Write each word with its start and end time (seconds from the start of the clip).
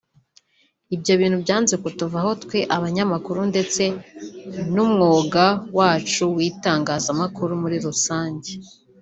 Ibyo 0.95 1.13
bintu 1.21 1.37
byanze 1.43 1.73
kutuvaho 1.83 2.31
twe 2.43 2.59
abanyamakuru 2.75 3.39
ndetse 3.51 3.83
n’umwuga 4.73 5.43
wacu 5.77 6.23
w’itangazamakuru 6.35 7.51
muri 7.61 7.77
rusange 7.85 8.51